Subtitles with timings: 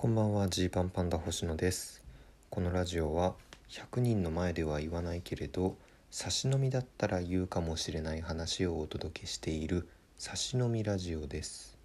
[0.00, 2.04] こんばんはジーパンパンダ星野です
[2.50, 3.34] このラジオは
[3.68, 5.76] 100人の前では言わないけれど
[6.08, 11.76] 差し飲みだったら言うかもしれない話をお届けしている差し飲みラジオです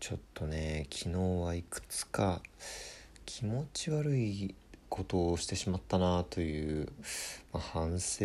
[0.00, 2.40] ちょっとね昨日はいくつか
[3.24, 4.56] 気持ち悪い
[4.88, 6.88] ことをしてしまったなという、
[7.52, 8.24] まあ、反省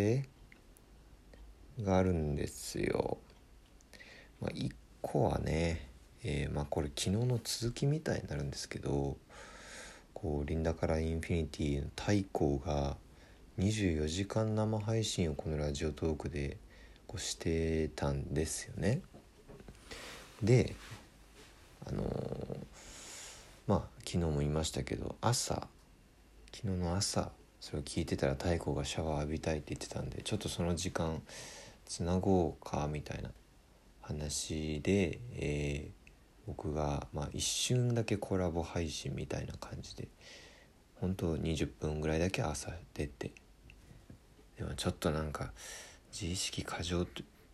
[1.83, 3.19] があるんですよ。
[4.41, 4.73] まあ、1
[5.03, 5.86] 個はね
[6.23, 9.17] えー、まあこれ昨日の続きみたいになるんですけど
[10.13, 12.97] こうリンダからインフィニティの太閤が
[13.59, 16.57] 24時間生配信をこのラジオトークで
[17.07, 19.01] こうしてたんですよね。
[20.41, 20.75] で
[21.85, 22.57] あのー、
[23.67, 25.67] まあ昨日も言いましたけど朝
[26.53, 31.21] 昨日の朝それを聞いてたら太閤がシャワー浴びたいって言ってたんでちょっとその時間
[31.85, 33.29] つなごうかみたいな
[34.01, 35.89] 話で、え、
[36.47, 40.07] 僕が、まあ、一瞬だけコラボ配信みたいな感じで
[40.95, 43.31] 本当20分ぐらいだけ朝出て
[44.57, 45.51] でもちょっとなんか
[46.11, 47.05] 自意識過剰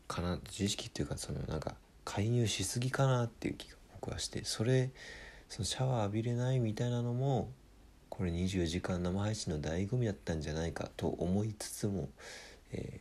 [0.08, 4.92] かな自意識っていうかそのなんか介入しすぎかなっていう気が僕はしてそれ
[5.50, 7.52] そのシャワー浴びれないみたいなのも
[8.10, 12.10] これ24時間生配信の醍醐味だったんじゃないかと思いつつも、
[12.72, 13.00] え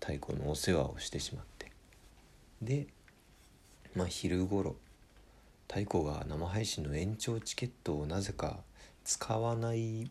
[0.00, 1.70] ー、太鼓のお世話をしてしまって。
[2.62, 2.86] で
[3.94, 4.76] まあ昼頃
[5.68, 8.60] 太鼓が生配信の延長チケットをなぜか
[9.04, 10.10] 使わない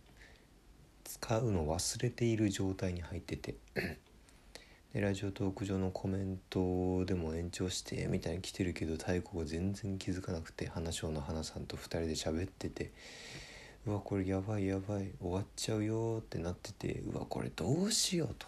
[1.04, 3.56] 使うの忘れている状態に入ってて。
[4.94, 12.92] でラジオトーク上のコメントでも延長してみたいに来てるけど太鼓が全然気づかなくて花椒の花さんと2人で喋ってて。
[13.86, 17.00] うわこれやばいやばい終わっちゃうよってなってて。
[17.00, 18.48] うわこれどうしようと。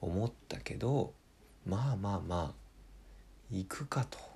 [0.00, 1.12] 思ったけど
[1.66, 2.54] まあまあまあ
[3.50, 4.29] 行くかと。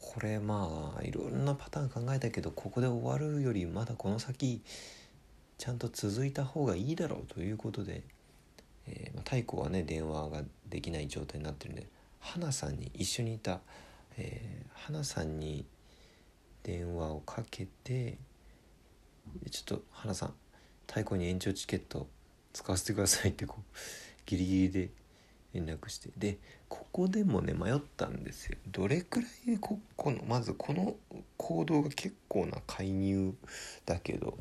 [0.00, 4.62] これまあいろんなパターン考えたけどここで終わるよりまだこの先
[5.58, 8.02] ちゃんと続いた方がいいだろうということで、
[8.86, 11.86] えー、まあ、太鼓はね電話ができない状態になってるんで
[12.20, 13.60] 花さんに一緒にいた、
[14.18, 15.64] えー、花さんに
[16.62, 18.18] 電話をかけて
[19.50, 20.34] ちょっと花さん
[20.86, 22.06] 太鼓に延長チケット
[22.52, 23.62] 使わせてくださいってこう
[24.24, 24.90] ギリギリで
[25.52, 26.10] 連絡して。
[26.16, 28.58] でここでもね迷ったんですよ。
[28.68, 30.96] どれくらいここのまずこの
[31.36, 33.34] 行動が結構な介入
[33.84, 34.38] だけど、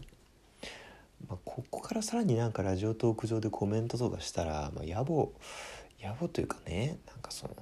[1.27, 5.29] まあ、ここからさらになんかラジオトーク上でコメントとかしたら、まあ、野暮
[6.03, 7.55] 野暮というかねなんかその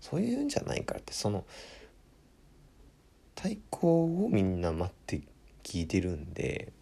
[0.00, 1.44] そういうんじゃないからってその
[3.34, 5.22] 対抗をみんな待って
[5.62, 6.72] 聞いてるんで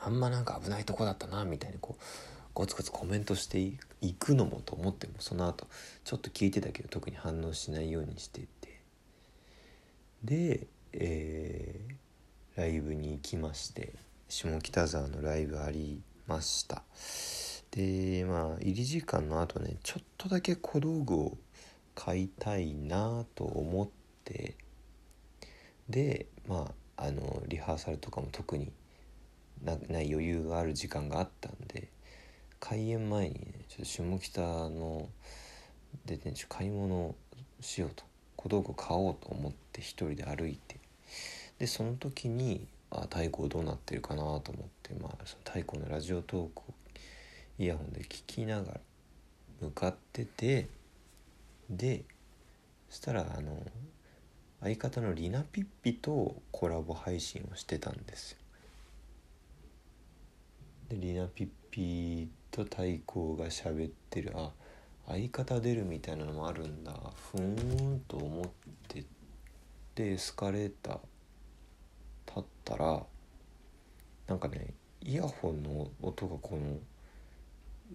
[0.00, 2.02] あんまなんか危ないとこだったなみたいにこう
[2.54, 3.78] ゴツゴツコメントしてい
[4.12, 5.66] くのもと思ってもその後
[6.04, 8.80] ちょっと聞いてたけど特に反応しないようにしてて。
[10.24, 13.92] で、えー、ライブに行きまして
[14.28, 16.82] 下北沢のライブありました。
[17.70, 21.38] でまあ入り時間の後ねちょっとだけ小道具を
[21.94, 23.88] 買いたいなと思っ
[24.24, 24.56] て。
[25.88, 28.70] でまああのリハーサルとかも特に
[29.62, 31.88] ない余裕がある時間があったんで
[32.62, 35.08] 開演前にねちょっと下北の
[36.06, 37.12] でねちょ買い物
[37.60, 38.04] しようと
[38.36, 40.78] 小道具買おうと思って一人で歩いて
[41.58, 44.42] でその時にあ太鼓どうなってるかなと思っ
[44.84, 46.74] てまあその太鼓のラジオトークを
[47.58, 48.80] イヤホンで聞きながら
[49.60, 50.68] 向かってて
[51.68, 52.04] で
[52.90, 53.58] そしたらあの
[54.60, 58.38] 相方のリナピッピとコラボ配信をしてたんですよ。
[60.90, 64.32] でリナピッピと太鼓が喋ってる。
[64.36, 64.52] あ
[65.08, 66.92] 相方出るみたいなのもあるんだ。
[67.32, 68.44] ふーんと思っ
[68.86, 69.04] て
[69.96, 70.98] でエスカレーター
[72.28, 73.02] 立ったら
[74.28, 76.78] なんかねイヤホンの音がこの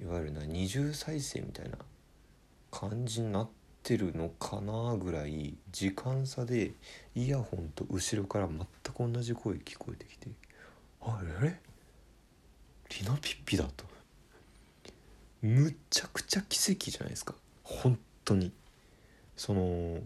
[0.04, 1.78] いわゆるな二重再生みたいな
[2.70, 3.50] 感じになっ
[3.82, 6.72] てるのかなぐらい時間差で
[7.16, 8.58] イヤホンと後ろから全
[9.10, 10.28] く同じ声聞こえてきて
[11.02, 11.60] あれ？
[13.00, 13.86] リナピッピだと。
[15.48, 17.34] むちゃくちゃ奇跡じゃないですか。
[17.64, 18.52] 本当に。
[19.38, 20.02] その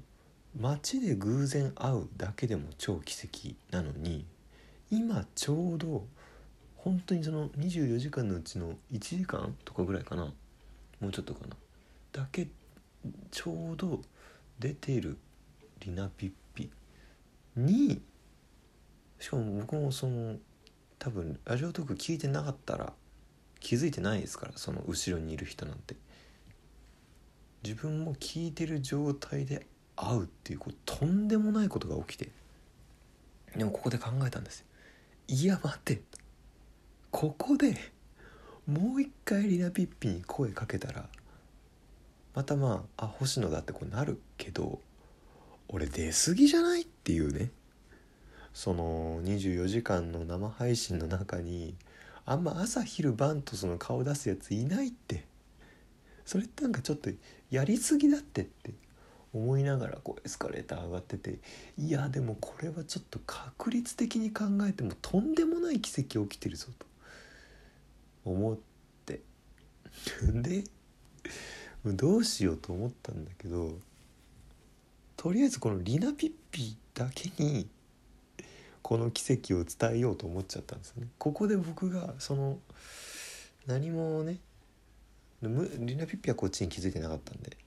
[0.59, 4.25] 街で偶然会うだけでも超奇跡なのに
[4.91, 6.05] 今ちょうど
[6.75, 10.31] 本当にその24時間のうちの1時間とかぐらいかな。
[10.99, 11.55] もうちょっとかな。
[12.11, 12.47] だけ
[13.31, 14.01] ちょうど
[14.59, 15.17] 出てる
[15.79, 16.69] リナピッピ。
[17.55, 17.99] に
[19.19, 20.35] しかも僕もその
[20.99, 22.93] 多分ラジオトーク聞いてなかったら
[23.61, 25.95] 気づいてないですからその後ろにいる人なんて。
[27.63, 32.31] 自分も聞いてる状態で会うっていうこうとんでもないことが起きて
[33.55, 34.65] でもここで考えたんですよ。
[35.27, 36.01] いや待って。
[37.11, 37.75] ここで
[38.65, 41.07] もう一回リナピッピに声かけたら
[42.33, 44.79] またまああ星野だってこうなるけど
[45.67, 47.51] 俺出過ぎじゃないっていうね。
[48.53, 51.75] その24時間の生配信の中に
[52.25, 55.25] あんま朝昼晩とその顔出すやついないって。
[56.25, 57.09] それってなんかちょっと
[57.49, 58.73] やりすぎだってって
[59.33, 61.39] 思いながらこうエスカレーター上がってて。
[61.77, 66.85] いやでもこれはちょっと確率的に考えてもとんでもない奇跡起きてるぞと。
[68.25, 68.57] 思っ
[69.05, 69.21] て。
[70.41, 70.63] で
[71.85, 73.79] どうしようと思ったんだけど
[75.17, 77.67] とりあえずこのリナピッピだけに
[78.81, 81.07] この奇跡を伝えようと思っちゃったんですよね。
[81.17, 82.59] ここで僕がその
[83.67, 84.37] 何もね
[85.41, 87.57] リナピッピはこっちに気づいてなかったんで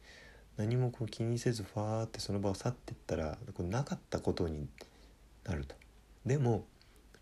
[0.57, 4.69] 何もこう気にせずファーってその場を去ってったらこなかったことに
[5.45, 5.75] なると。
[6.25, 6.65] でも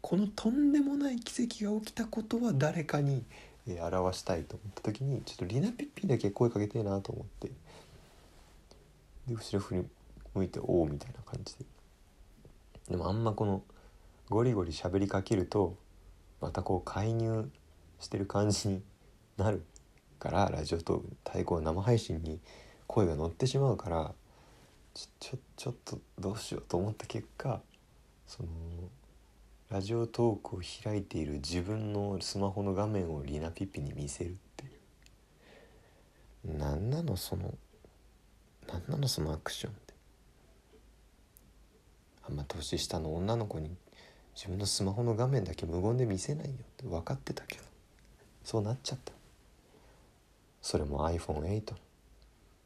[0.00, 3.25] このとんでもない奇跡が起きたことは誰かに
[3.67, 7.49] 表したいと思った時にちょっとリナピッピだけ声かけてえなと思って
[9.29, 9.85] で後ろ振り
[10.35, 11.65] 向いて「おお」みたいな感じで
[12.91, 13.62] でもあんまこの
[14.31, 15.77] ゴリゴリ喋りかけると
[16.41, 17.51] またこう介入
[18.01, 18.83] してる感じに
[19.37, 19.65] なる
[20.19, 22.41] からラジオトーク対抗生配信に
[22.87, 24.13] 声が乗ってしまうから
[24.95, 27.61] ちょちょっとどうしようと思った結果
[28.27, 28.49] その
[29.73, 36.59] ラジオトークを開いている自分のスマホの画面をリナピッピに見せるっていう。
[36.59, 37.55] 何なのその
[38.69, 39.95] 何なのそのアクションって。
[42.29, 43.75] あんま年下の女の子に
[44.34, 47.64] 自分のスマホの画面だけ無言で見せないよって分かってたけど
[48.44, 49.12] そうなっちゃった。
[50.61, 51.75] それも iPhone8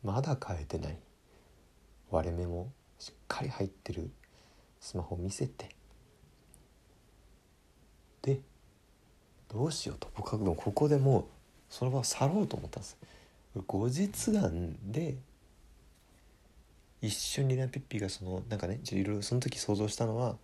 [0.05, 0.99] まだ変えてない。
[2.11, 4.11] 割れ目もしっかり入ってる
[4.81, 5.75] スマホ見せて。
[8.23, 8.41] で
[9.49, 11.25] どうしようと僕はもここでもう
[11.69, 12.97] その場を去ろうと思ったんです。
[13.67, 15.17] 後日談で
[17.01, 20.37] 一瞬リナピッピがそのなんかねいろいろその時想像したのは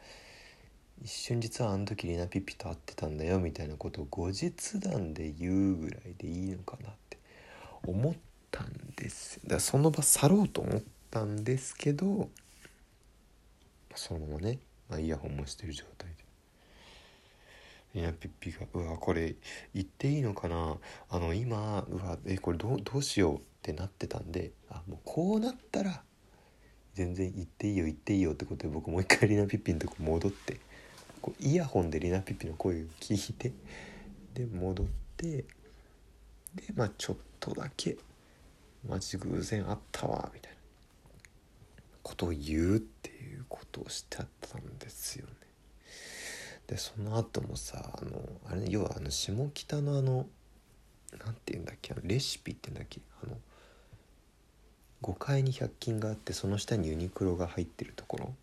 [1.05, 7.19] 一瞬実はあの時リナピピと会ってたんだよみたいなことを後日談で言うぐらいでいいのかなって
[7.85, 8.15] 思っ
[8.53, 12.29] たんですだからその場去ろうと思ったんですけど
[13.97, 14.59] そのままね、
[14.89, 16.23] まあ、イヤホンもしてる状態で。
[17.95, 19.35] リナピピが「うわこれ
[19.75, 20.79] 言っていいのかな。
[21.11, 26.03] あの今うわえこれどうどうしよう」ってなってたんであもうこうなったら
[26.95, 30.59] 全然言っていいよ言っていいよってことで僕もう一回リナピピのとこ戻って
[31.23, 33.53] こうイヤホンでリナピピの声を聞いて
[34.35, 34.87] で戻っ
[35.17, 35.45] てで
[36.75, 37.97] まあちょっとだけ
[38.87, 40.59] マジ偶然あったわみたいな
[42.03, 45.33] ことを言うっていうことをしてあったんですよね。
[46.67, 50.27] でその後もさあのあれ、要はあの下北のあの
[51.25, 53.37] 何て言うんだっけあのレシピって言うんだっけあの
[55.03, 58.35] 5階に100均があってその下にユニクロが入ってるとこ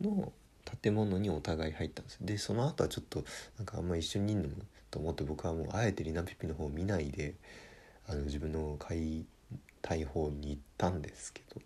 [0.00, 0.32] ろの
[0.82, 3.24] 建物にお互い入ったんですでその後はちょっと
[3.58, 4.54] なんかあんま一緒にいんのも
[4.90, 7.34] と思って僕はもうあえてリナピピの方を見ないで
[8.06, 9.26] あの自分の買い
[9.80, 11.60] たい方に行ったんですけど。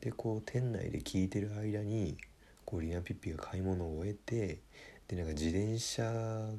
[0.00, 2.18] でこう店内で聞いてる間に
[2.66, 4.60] こうリナピピが買い物を終えて
[5.08, 6.02] でなんか自転車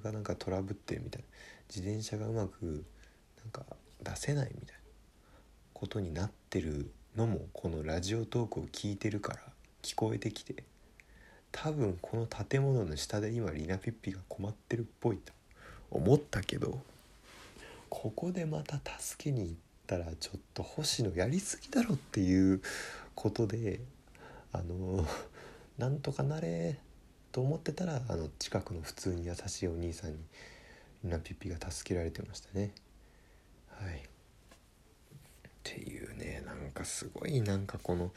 [0.04, 1.28] がなんかトラブってみたいな。
[1.70, 2.86] 自転車がうまく
[3.38, 3.66] なんか
[4.04, 4.82] 出せないみたいな。
[5.74, 9.40] ことになってるのもこのラジオトークを聞いてるから
[9.84, 10.64] 聞こえてきて。
[11.58, 15.32] 多分この建物の下で今リナピッピが困ってるっぽいと
[15.90, 16.82] 思ったけど
[17.90, 19.54] ここでまた助けに行っ
[19.88, 22.62] たらちょっと星野やりすぎだろっていう
[23.16, 23.80] ことで
[24.52, 25.08] あの
[25.78, 26.78] なんとかなれ
[27.32, 30.18] と思ってたらあの近くの普通に優しいお兄さんに
[31.06, 32.74] リナピッピが助けられてましたね。
[33.70, 34.15] はい。
[35.66, 38.12] っていうねなんかすごいなんかこの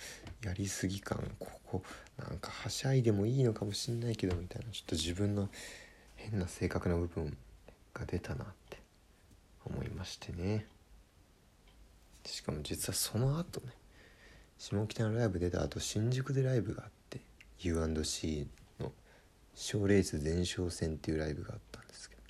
[0.44, 1.82] やりすぎ感ここ
[2.18, 5.48] なんかはしゃいでもいいのかもしんないけどみたいなちょっと自分の
[6.16, 7.36] 変な性格の部分
[7.94, 8.78] が出たなって
[9.64, 10.66] 思いましてね。
[12.26, 13.72] しかも実はその後ね
[14.58, 17.20] 下北のライブ出た後新宿でライブがあって
[17.60, 18.46] U&C
[18.78, 18.92] の
[19.54, 22.22] 賞レース前哨戦っていうライブがあったんですけど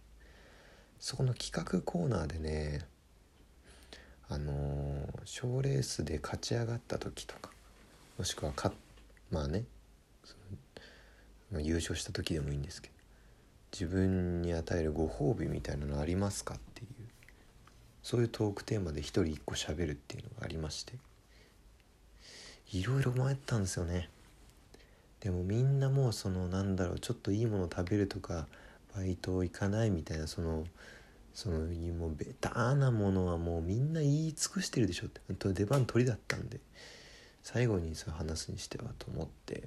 [1.00, 2.86] そこの企画コーナーでね
[4.30, 7.50] あの賞、ー、レースで勝ち上がった時とか
[8.18, 8.74] もしくは勝
[9.30, 9.64] まあね、
[11.52, 12.94] 優勝した時でもいいんですけど
[13.72, 16.88] 自分に与えるご褒美みたいなのありますかっていう
[18.02, 20.94] そういうトークテーマで一人一個喋るっていうのがありまして
[22.72, 24.08] いろいろ迷ったんですよね。
[25.20, 28.46] でもみんなもうそのなんだろうちょっといいもの食べるとか
[28.94, 30.64] バイト行かないみたいなその
[31.38, 35.20] そのにもうベターなものはもうみんな言い尽くしてるでしょって。
[35.28, 36.58] 本当出番取りだったんで。
[37.44, 39.62] 最後にそう話すにしてはと思って。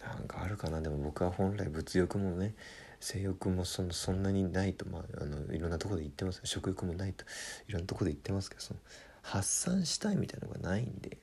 [0.00, 0.80] なんかあるかな。
[0.80, 2.54] でも僕は本来物欲もね
[2.98, 6.40] 性欲もそのそんなにないと、まあ、あのいろんなところで言ってます。
[6.44, 7.26] 食欲もないと。
[7.68, 8.80] いろんなところで言ってますけどその
[9.20, 11.18] 発散したいみたいなのがないんで。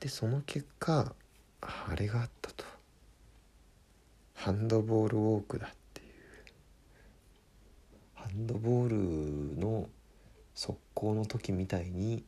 [0.00, 1.12] でその結果
[1.60, 2.64] あれがあったと。
[4.32, 5.85] ハンドボールウォークだっていうハ
[8.36, 9.88] ンドボールの
[10.54, 12.24] 速攻の時みたいに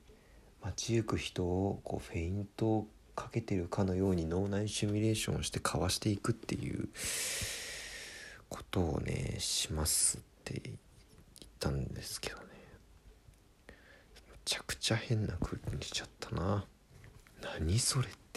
[0.63, 6.89] 街行く人をこうフェイントをかけてるかのように脳内シミュレーションをしてかわしていくっていう
[8.49, 10.77] ことをねしますって言っ
[11.59, 12.45] たんですけどね。
[13.69, 13.75] め
[14.45, 16.65] ちゃくちゃ変な空気にしちゃったな。
[17.59, 18.28] 何それって。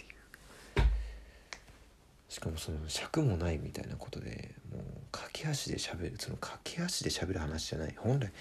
[2.32, 7.94] しかもその尺もないみたいなことでもう駆け足で喋るその駆け足で喋る話じゃない。
[7.98, 8.32] 本来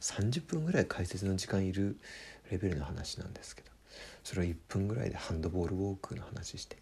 [0.00, 1.96] 30分ぐらい解説の時間いる
[2.52, 3.68] レベルの話なんですけど
[4.22, 6.76] それを1分ぐらいでハンドボールウォークの話して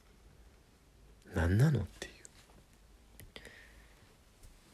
[1.35, 2.13] 何なのっていう。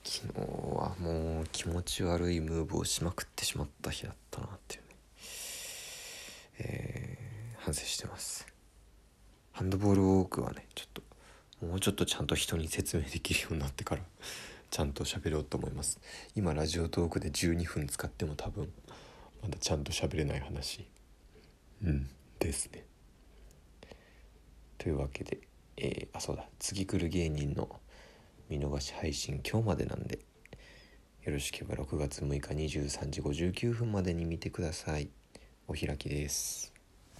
[0.02, 0.40] 昨日
[0.74, 4.88] はもう気持ち悪いムーブをしまくってしまった日だったなっていうね。
[6.58, 8.48] えー、反省してます。
[9.52, 11.13] ハンドボールウォークはねちょっと
[11.64, 14.02] もうちょっとちゃんと人に説明できるようになってから
[14.70, 16.00] ちゃんと喋ろうと思います。
[16.34, 18.72] 今ラジオトークで12分使っても多分
[19.42, 20.86] まだちゃんと喋れない話
[21.82, 22.84] うんですね。
[24.78, 25.40] というわけで
[25.76, 26.48] えー、あそうだ。
[26.58, 27.80] 次来る芸人の
[28.48, 30.18] 見逃し配信今日までなんで
[31.24, 35.08] よろしければ6月6日23時59分までに見てください。
[35.66, 36.73] お開きです。